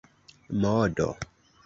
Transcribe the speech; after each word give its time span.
modo 0.61 1.09